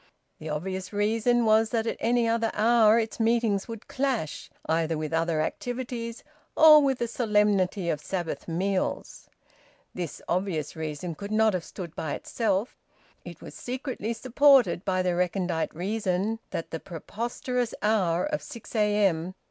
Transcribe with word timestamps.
The 0.39 0.49
obvious 0.49 0.91
reason 0.91 1.45
was 1.45 1.69
that 1.69 1.85
at 1.85 1.97
any 1.99 2.27
other 2.27 2.49
hour 2.55 2.97
its 2.97 3.19
meetings 3.19 3.67
would 3.67 3.87
clash 3.87 4.49
either 4.65 4.97
with 4.97 5.13
other 5.13 5.41
activities 5.41 6.23
or 6.57 6.81
with 6.81 6.97
the 6.97 7.07
solemnity 7.07 7.87
of 7.87 8.01
Sabbath 8.01 8.47
meals. 8.47 9.29
This 9.93 10.19
obvious 10.27 10.75
reason 10.75 11.13
could 11.13 11.31
not 11.31 11.53
have 11.53 11.63
stood 11.63 11.95
by 11.95 12.15
itself; 12.15 12.79
it 13.23 13.41
was 13.43 13.53
secretly 13.53 14.13
supported 14.13 14.83
by 14.83 15.03
the 15.03 15.13
recondite 15.13 15.75
reason 15.75 16.39
that 16.49 16.71
the 16.71 16.79
preposterous 16.79 17.75
hour 17.83 18.25
of 18.25 18.41
6 18.41 18.75
a.m. 18.75 19.35